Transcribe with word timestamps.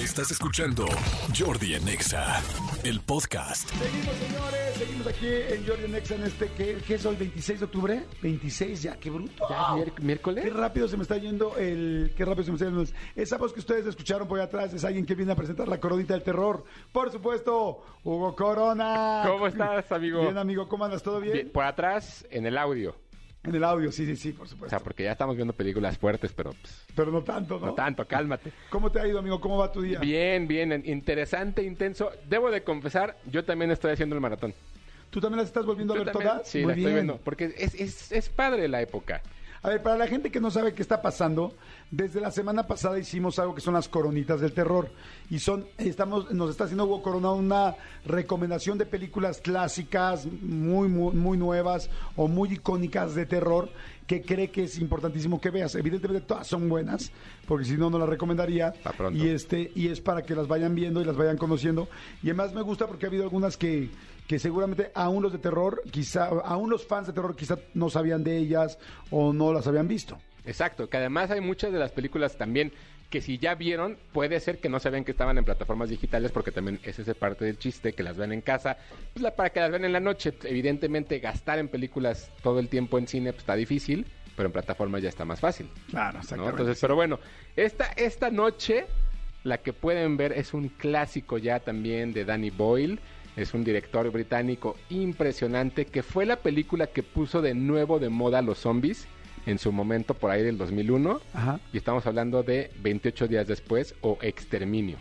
Estás 0.00 0.30
escuchando 0.30 0.86
Jordi 1.38 1.74
en 1.74 1.86
Exa, 1.86 2.40
el 2.84 3.00
podcast. 3.00 3.68
Seguimos, 3.68 4.14
señores, 4.16 4.74
seguimos 4.78 5.06
aquí 5.06 5.26
en 5.26 5.66
Jordi 5.66 5.88
Nexa 5.88 6.14
en 6.14 6.22
este, 6.22 6.48
¿qué, 6.56 6.78
qué 6.86 6.94
es 6.94 7.04
hoy? 7.04 7.16
¿26 7.16 7.58
de 7.58 7.64
octubre? 7.66 8.06
26 8.22 8.82
ya, 8.82 8.96
qué 8.96 9.10
bruto. 9.10 9.46
¿Ya 9.50 9.74
miércoles? 10.00 10.42
Qué 10.42 10.50
rápido 10.50 10.88
se 10.88 10.96
me 10.96 11.02
está 11.02 11.18
yendo 11.18 11.54
el, 11.58 12.14
qué 12.16 12.24
rápido 12.24 12.44
se 12.44 12.50
me 12.50 12.54
está 12.54 12.66
yendo. 12.70 12.84
Esa 13.14 13.36
voz 13.36 13.52
que 13.52 13.60
ustedes 13.60 13.84
escucharon 13.84 14.26
por 14.26 14.38
ahí 14.38 14.46
atrás 14.46 14.72
es 14.72 14.84
alguien 14.84 15.04
que 15.04 15.14
viene 15.14 15.32
a 15.32 15.36
presentar 15.36 15.68
la 15.68 15.78
coronita 15.78 16.14
del 16.14 16.22
terror. 16.22 16.64
Por 16.92 17.12
supuesto, 17.12 17.84
Hugo 18.02 18.34
Corona. 18.34 19.22
¿Cómo 19.26 19.48
estás, 19.48 19.92
amigo? 19.92 20.22
Bien, 20.22 20.38
amigo, 20.38 20.66
¿cómo 20.66 20.86
andas? 20.86 21.02
¿Todo 21.02 21.20
bien? 21.20 21.34
Bien, 21.34 21.50
Por 21.50 21.64
atrás, 21.64 22.26
en 22.30 22.46
el 22.46 22.56
audio. 22.56 22.96
En 23.42 23.54
el 23.54 23.64
audio, 23.64 23.90
sí, 23.90 24.04
sí, 24.04 24.16
sí, 24.16 24.32
por 24.32 24.46
O 24.46 24.50
supuesto. 24.50 24.76
sea, 24.76 24.84
porque 24.84 25.04
ya 25.04 25.12
estamos 25.12 25.34
viendo 25.34 25.54
películas 25.54 25.96
fuertes, 25.96 26.30
pero 26.34 26.50
pues, 26.52 26.84
Pero 26.94 27.10
no 27.10 27.22
tanto, 27.22 27.58
¿no? 27.58 27.66
no 27.68 27.74
tanto, 27.74 28.06
cálmate. 28.06 28.52
¿Cómo 28.68 28.92
te 28.92 29.00
ha 29.00 29.06
ido, 29.06 29.18
amigo? 29.18 29.40
¿Cómo 29.40 29.56
va 29.56 29.72
tu 29.72 29.80
día? 29.80 29.98
Bien, 29.98 30.46
bien, 30.46 30.82
interesante, 30.84 31.62
intenso. 31.62 32.10
Debo 32.28 32.50
de 32.50 32.62
confesar, 32.62 33.16
yo 33.24 33.42
también 33.44 33.70
estoy 33.70 33.92
haciendo 33.92 34.14
el 34.14 34.20
maratón. 34.20 34.52
¿Tú 35.08 35.20
también 35.20 35.38
las 35.38 35.46
estás 35.48 35.64
volviendo 35.64 35.94
a 35.94 35.96
¿Tú 35.96 36.04
ver 36.04 36.12
también? 36.12 36.32
todas? 36.34 36.48
Sí, 36.48 36.58
Muy 36.58 36.68
la 36.68 36.74
bien. 36.74 36.86
estoy 36.88 36.94
viendo. 37.02 37.16
Porque 37.24 37.54
es, 37.56 37.74
es, 37.74 38.12
es 38.12 38.28
padre 38.28 38.68
la 38.68 38.82
época. 38.82 39.22
A 39.62 39.68
ver, 39.68 39.82
para 39.82 39.98
la 39.98 40.06
gente 40.06 40.30
que 40.30 40.40
no 40.40 40.50
sabe 40.50 40.72
qué 40.72 40.80
está 40.80 41.02
pasando, 41.02 41.54
desde 41.90 42.18
la 42.18 42.30
semana 42.30 42.66
pasada 42.66 42.98
hicimos 42.98 43.38
algo 43.38 43.54
que 43.54 43.60
son 43.60 43.74
las 43.74 43.88
coronitas 43.88 44.40
del 44.40 44.54
terror. 44.54 44.90
Y 45.28 45.38
son, 45.38 45.66
estamos, 45.76 46.32
nos 46.32 46.50
está 46.50 46.64
haciendo 46.64 46.86
Hugo 46.86 47.02
Corona 47.02 47.32
una 47.32 47.76
recomendación 48.06 48.78
de 48.78 48.86
películas 48.86 49.38
clásicas, 49.42 50.24
muy, 50.24 50.88
muy, 50.88 51.14
muy 51.14 51.36
nuevas 51.36 51.90
o 52.16 52.26
muy 52.26 52.54
icónicas 52.54 53.14
de 53.14 53.26
terror, 53.26 53.68
que 54.06 54.22
cree 54.22 54.50
que 54.50 54.64
es 54.64 54.78
importantísimo 54.78 55.38
que 55.42 55.50
veas. 55.50 55.74
Evidentemente 55.74 56.26
todas 56.26 56.46
son 56.46 56.66
buenas, 56.66 57.12
porque 57.46 57.66
si 57.66 57.76
no, 57.76 57.90
no 57.90 57.98
las 57.98 58.08
recomendaría. 58.08 58.72
Y 59.12 59.28
este, 59.28 59.72
y 59.74 59.88
es 59.88 60.00
para 60.00 60.22
que 60.22 60.34
las 60.34 60.48
vayan 60.48 60.74
viendo 60.74 61.02
y 61.02 61.04
las 61.04 61.18
vayan 61.18 61.36
conociendo. 61.36 61.86
Y 62.22 62.28
además 62.28 62.54
me 62.54 62.62
gusta 62.62 62.86
porque 62.86 63.04
ha 63.04 63.08
habido 63.10 63.24
algunas 63.24 63.58
que, 63.58 63.90
que 64.30 64.38
seguramente 64.38 64.92
aún 64.94 65.24
los 65.24 65.32
de 65.32 65.38
terror, 65.38 65.82
quizá, 65.90 66.26
aún 66.28 66.70
los 66.70 66.86
fans 66.86 67.08
de 67.08 67.12
terror 67.12 67.34
quizá 67.34 67.58
no 67.74 67.90
sabían 67.90 68.22
de 68.22 68.36
ellas 68.36 68.78
o 69.10 69.32
no 69.32 69.52
las 69.52 69.66
habían 69.66 69.88
visto. 69.88 70.20
Exacto, 70.46 70.88
que 70.88 70.98
además 70.98 71.32
hay 71.32 71.40
muchas 71.40 71.72
de 71.72 71.80
las 71.80 71.90
películas 71.90 72.38
también 72.38 72.70
que 73.10 73.20
si 73.20 73.38
ya 73.38 73.56
vieron, 73.56 73.98
puede 74.12 74.38
ser 74.38 74.60
que 74.60 74.68
no 74.68 74.78
sabían 74.78 75.02
que 75.04 75.10
estaban 75.10 75.36
en 75.36 75.44
plataformas 75.44 75.88
digitales, 75.88 76.30
porque 76.30 76.52
también 76.52 76.78
es 76.84 76.96
esa 77.00 77.12
parte 77.14 77.44
del 77.44 77.58
chiste, 77.58 77.92
que 77.92 78.04
las 78.04 78.16
ven 78.16 78.30
en 78.32 78.40
casa, 78.40 78.76
pues 79.12 79.20
la- 79.20 79.34
para 79.34 79.50
que 79.50 79.58
las 79.58 79.72
vean 79.72 79.84
en 79.84 79.92
la 79.92 79.98
noche. 79.98 80.32
Evidentemente, 80.44 81.18
gastar 81.18 81.58
en 81.58 81.66
películas 81.66 82.30
todo 82.40 82.60
el 82.60 82.68
tiempo 82.68 82.98
en 82.98 83.08
cine 83.08 83.32
pues, 83.32 83.42
está 83.42 83.56
difícil, 83.56 84.06
pero 84.36 84.46
en 84.46 84.52
plataformas 84.52 85.02
ya 85.02 85.08
está 85.08 85.24
más 85.24 85.40
fácil. 85.40 85.68
Claro, 85.88 86.12
¿no? 86.12 86.20
exactamente. 86.20 86.50
Entonces, 86.52 86.80
pero 86.80 86.94
bueno, 86.94 87.18
esta, 87.56 87.86
esta 87.96 88.30
noche 88.30 88.86
la 89.42 89.58
que 89.58 89.72
pueden 89.72 90.16
ver 90.16 90.30
es 90.34 90.54
un 90.54 90.68
clásico 90.68 91.36
ya 91.36 91.58
también 91.58 92.12
de 92.12 92.24
Danny 92.24 92.50
Boyle. 92.50 93.00
Es 93.40 93.54
un 93.54 93.64
director 93.64 94.10
británico 94.10 94.76
impresionante 94.90 95.86
que 95.86 96.02
fue 96.02 96.26
la 96.26 96.36
película 96.36 96.88
que 96.88 97.02
puso 97.02 97.40
de 97.40 97.54
nuevo 97.54 97.98
de 97.98 98.10
moda 98.10 98.40
a 98.40 98.42
los 98.42 98.58
zombies 98.58 99.06
en 99.46 99.58
su 99.58 99.72
momento 99.72 100.12
por 100.12 100.30
ahí 100.30 100.42
del 100.42 100.58
2001. 100.58 101.20
Ajá. 101.32 101.60
Y 101.72 101.78
estamos 101.78 102.06
hablando 102.06 102.42
de 102.42 102.70
28 102.82 103.28
días 103.28 103.46
después 103.46 103.94
o 104.02 104.18
Exterminio. 104.20 104.98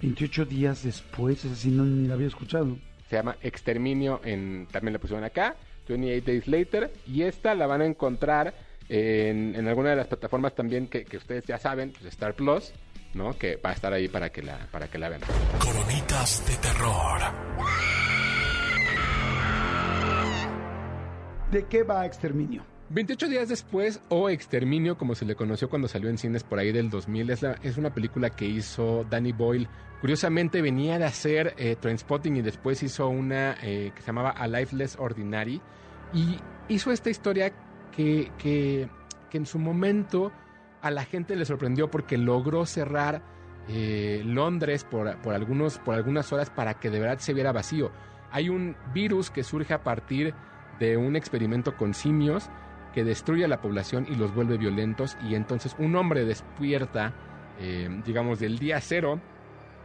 28 0.00 0.46
días 0.46 0.82
después, 0.82 1.44
esa 1.44 1.54
sí 1.54 1.68
no 1.68 1.84
ni 1.84 2.08
la 2.08 2.14
había 2.14 2.28
escuchado. 2.28 2.78
Se 3.10 3.16
llama 3.16 3.36
Exterminio, 3.42 4.22
en, 4.24 4.66
también 4.70 4.94
la 4.94 4.98
pusieron 4.98 5.24
acá, 5.24 5.56
28 5.88 6.24
Days 6.24 6.48
Later. 6.48 6.90
Y 7.06 7.22
esta 7.22 7.54
la 7.54 7.66
van 7.66 7.82
a 7.82 7.84
encontrar 7.84 8.54
en, 8.88 9.54
en 9.54 9.68
alguna 9.68 9.90
de 9.90 9.96
las 9.96 10.06
plataformas 10.06 10.54
también 10.54 10.86
que, 10.86 11.04
que 11.04 11.18
ustedes 11.18 11.44
ya 11.44 11.58
saben, 11.58 11.90
pues 11.90 12.06
Star 12.06 12.32
Plus, 12.32 12.72
¿no? 13.18 13.36
Que 13.36 13.56
va 13.56 13.70
a 13.70 13.72
estar 13.74 13.92
ahí 13.92 14.08
para 14.08 14.30
que 14.30 14.42
la, 14.42 14.56
para 14.70 14.88
que 14.88 14.96
la 14.98 15.08
vean. 15.10 15.20
Coronitas 15.58 16.42
de 16.46 16.56
terror. 16.56 17.20
¿De 21.50 21.64
qué 21.66 21.82
va 21.82 22.04
Exterminio? 22.06 22.62
28 22.90 23.28
días 23.28 23.48
después, 23.48 24.00
o 24.08 24.30
Exterminio, 24.30 24.96
como 24.96 25.14
se 25.14 25.24
le 25.26 25.34
conoció 25.34 25.68
cuando 25.68 25.88
salió 25.88 26.08
en 26.08 26.16
cines 26.18 26.42
por 26.42 26.58
ahí 26.58 26.72
del 26.72 26.88
2000, 26.90 27.30
es, 27.30 27.42
la- 27.42 27.58
es 27.62 27.76
una 27.76 27.92
película 27.92 28.30
que 28.30 28.46
hizo 28.46 29.04
Danny 29.10 29.32
Boyle. 29.32 29.68
Curiosamente 30.00 30.62
venía 30.62 30.98
de 30.98 31.04
hacer 31.04 31.54
eh, 31.58 31.76
Trainspotting 31.78 32.36
y 32.36 32.42
después 32.42 32.82
hizo 32.82 33.08
una 33.08 33.56
eh, 33.62 33.92
que 33.94 34.00
se 34.00 34.06
llamaba 34.06 34.30
A 34.30 34.46
Lifeless 34.46 34.96
Ordinary. 34.98 35.60
Y 36.14 36.38
hizo 36.68 36.90
esta 36.92 37.10
historia 37.10 37.52
que, 37.94 38.30
que, 38.38 38.88
que 39.30 39.36
en 39.38 39.44
su 39.46 39.58
momento 39.58 40.32
a 40.82 40.90
la 40.90 41.04
gente 41.04 41.36
le 41.36 41.44
sorprendió 41.44 41.90
porque 41.90 42.16
logró 42.16 42.66
cerrar 42.66 43.22
eh, 43.68 44.22
Londres 44.24 44.84
por, 44.84 45.16
por, 45.18 45.34
algunos, 45.34 45.78
por 45.78 45.94
algunas 45.94 46.32
horas 46.32 46.50
para 46.50 46.74
que 46.74 46.90
de 46.90 47.00
verdad 47.00 47.18
se 47.18 47.34
viera 47.34 47.52
vacío. 47.52 47.90
Hay 48.30 48.48
un 48.48 48.76
virus 48.92 49.30
que 49.30 49.42
surge 49.42 49.74
a 49.74 49.82
partir 49.82 50.34
de 50.78 50.96
un 50.96 51.16
experimento 51.16 51.76
con 51.76 51.94
simios 51.94 52.48
que 52.94 53.04
destruye 53.04 53.44
a 53.44 53.48
la 53.48 53.60
población 53.60 54.06
y 54.08 54.14
los 54.14 54.34
vuelve 54.34 54.56
violentos 54.56 55.16
y 55.22 55.34
entonces 55.34 55.76
un 55.78 55.96
hombre 55.96 56.24
despierta, 56.24 57.12
eh, 57.60 57.88
digamos, 58.04 58.38
del 58.38 58.58
día 58.58 58.80
cero 58.80 59.20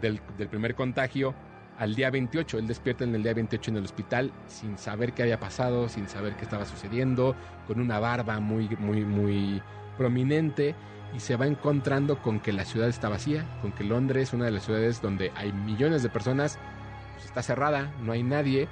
del, 0.00 0.20
del 0.38 0.48
primer 0.48 0.74
contagio 0.74 1.34
al 1.78 1.94
día 1.94 2.10
28. 2.10 2.58
Él 2.58 2.66
despierta 2.66 3.04
en 3.04 3.14
el 3.14 3.22
día 3.22 3.34
28 3.34 3.70
en 3.70 3.76
el 3.78 3.84
hospital 3.84 4.32
sin 4.46 4.78
saber 4.78 5.12
qué 5.12 5.22
había 5.22 5.40
pasado, 5.40 5.88
sin 5.88 6.08
saber 6.08 6.36
qué 6.36 6.44
estaba 6.44 6.64
sucediendo, 6.64 7.34
con 7.66 7.80
una 7.80 7.98
barba 7.98 8.40
muy, 8.40 8.68
muy, 8.78 9.04
muy 9.04 9.62
prominente 9.96 10.74
y 11.14 11.20
se 11.20 11.36
va 11.36 11.46
encontrando 11.46 12.20
con 12.20 12.40
que 12.40 12.52
la 12.52 12.64
ciudad 12.64 12.88
está 12.88 13.08
vacía, 13.08 13.44
con 13.62 13.72
que 13.72 13.84
Londres, 13.84 14.32
una 14.32 14.44
de 14.46 14.50
las 14.50 14.64
ciudades 14.64 15.00
donde 15.00 15.32
hay 15.36 15.52
millones 15.52 16.02
de 16.02 16.08
personas, 16.08 16.58
pues 17.14 17.26
está 17.26 17.42
cerrada, 17.42 17.92
no 18.02 18.12
hay 18.12 18.22
nadie 18.22 18.68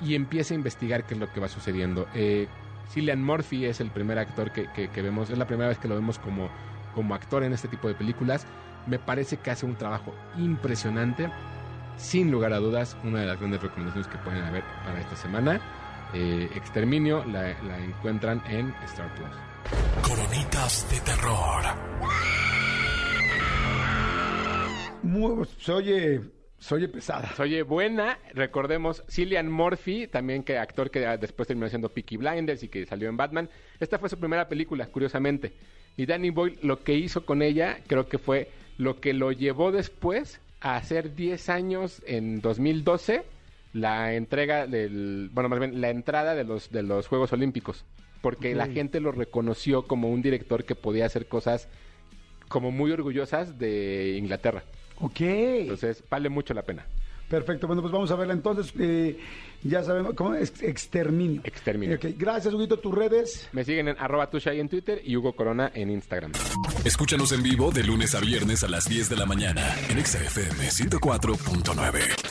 y 0.00 0.14
empieza 0.14 0.54
a 0.54 0.56
investigar 0.56 1.04
qué 1.04 1.14
es 1.14 1.20
lo 1.20 1.32
que 1.32 1.40
va 1.40 1.48
sucediendo. 1.48 2.06
Eh, 2.14 2.46
Cillian 2.90 3.22
Murphy 3.22 3.64
es 3.66 3.80
el 3.80 3.90
primer 3.90 4.18
actor 4.18 4.52
que, 4.52 4.68
que- 4.72 5.02
vemos, 5.02 5.30
es 5.30 5.38
la 5.38 5.46
primera 5.46 5.68
vez 5.68 5.78
que 5.78 5.88
lo 5.88 5.94
vemos 5.94 6.18
como, 6.18 6.48
como 6.94 7.14
actor 7.14 7.42
en 7.42 7.52
este 7.52 7.68
tipo 7.68 7.88
de 7.88 7.94
películas. 7.94 8.46
Me 8.86 8.98
parece 8.98 9.38
que 9.38 9.50
hace 9.50 9.64
un 9.66 9.76
trabajo 9.76 10.14
impresionante. 10.36 11.30
Sin 11.96 12.30
lugar 12.30 12.52
a 12.52 12.58
dudas, 12.58 12.96
una 13.04 13.20
de 13.20 13.26
las 13.26 13.38
grandes 13.38 13.62
recomendaciones 13.62 14.08
que 14.08 14.18
pueden 14.18 14.42
haber 14.42 14.62
para 14.84 15.00
esta 15.00 15.16
semana. 15.16 15.60
Eh, 16.12 16.48
Exterminio 16.54 17.24
la, 17.24 17.60
la 17.62 17.78
encuentran 17.78 18.42
en 18.48 18.74
Star 18.84 19.12
Plus. 19.14 19.28
Coronitas 20.02 20.88
de 20.90 21.00
terror. 21.00 21.62
Muy, 25.02 25.46
se 25.58 25.72
oye, 25.72 26.20
se 26.58 26.74
oye 26.74 26.88
pesada. 26.88 27.30
Oye, 27.38 27.62
buena, 27.62 28.18
recordemos, 28.32 29.04
Cillian 29.08 29.50
Murphy, 29.50 30.06
también 30.06 30.42
que 30.42 30.58
actor 30.58 30.90
que 30.90 31.00
después 31.18 31.46
terminó 31.46 31.68
siendo 31.68 31.88
Peaky 31.88 32.16
Blinders 32.16 32.62
y 32.62 32.68
que 32.68 32.86
salió 32.86 33.08
en 33.08 33.16
Batman. 33.16 33.50
Esta 33.80 33.98
fue 33.98 34.08
su 34.08 34.18
primera 34.18 34.48
película, 34.48 34.86
curiosamente. 34.86 35.52
Y 35.96 36.06
Danny 36.06 36.30
Boyle 36.30 36.58
lo 36.62 36.82
que 36.82 36.94
hizo 36.94 37.24
con 37.24 37.42
ella, 37.42 37.78
creo 37.86 38.08
que 38.08 38.18
fue 38.18 38.50
lo 38.78 39.00
que 39.00 39.12
lo 39.12 39.30
llevó 39.30 39.72
después 39.72 40.40
a 40.64 40.76
hacer 40.76 41.14
10 41.14 41.50
años 41.50 42.02
en 42.06 42.40
2012 42.40 43.22
la 43.74 44.14
entrega 44.14 44.66
del, 44.66 45.28
bueno, 45.32 45.50
más 45.50 45.58
bien 45.58 45.80
la 45.80 45.90
entrada 45.90 46.34
de 46.34 46.44
los 46.44 46.70
de 46.70 46.82
los 46.82 47.06
Juegos 47.06 47.32
Olímpicos, 47.32 47.84
porque 48.22 48.54
la 48.54 48.66
gente 48.66 48.98
lo 48.98 49.12
reconoció 49.12 49.86
como 49.86 50.08
un 50.10 50.22
director 50.22 50.64
que 50.64 50.74
podía 50.74 51.04
hacer 51.04 51.26
cosas 51.26 51.68
como 52.48 52.70
muy 52.70 52.90
orgullosas 52.92 53.58
de 53.58 54.16
Inglaterra. 54.16 54.64
Ok. 55.00 55.20
Entonces, 55.20 56.02
vale 56.08 56.30
mucho 56.30 56.54
la 56.54 56.62
pena. 56.62 56.86
Perfecto. 57.28 57.66
Bueno, 57.66 57.82
pues 57.82 57.92
vamos 57.92 58.10
a 58.10 58.16
verla 58.16 58.34
entonces. 58.34 58.72
eh, 58.78 59.18
ya 59.62 59.82
sabemos, 59.82 60.12
¿cómo 60.14 60.34
es? 60.34 60.52
Exterminio. 60.62 61.40
Exterminio. 61.44 61.96
Ok, 61.96 62.06
Gracias, 62.18 62.52
Huguito. 62.52 62.78
Tus 62.78 62.94
redes. 62.94 63.48
Me 63.52 63.64
siguen 63.64 63.88
en 63.88 63.96
arroba 63.98 64.28
tushai 64.28 64.60
en 64.60 64.68
Twitter 64.68 65.00
y 65.04 65.16
Hugo 65.16 65.34
Corona 65.34 65.70
en 65.74 65.90
Instagram. 65.90 66.32
Escúchanos 66.84 67.32
en 67.32 67.42
vivo 67.42 67.70
de 67.70 67.82
lunes 67.82 68.14
a 68.14 68.20
viernes 68.20 68.62
a 68.62 68.68
las 68.68 68.86
10 68.88 69.08
de 69.08 69.16
la 69.16 69.24
mañana 69.26 69.74
en 69.88 69.98
Exa 69.98 70.18
FM 70.22 70.68
104.9. 70.68 72.23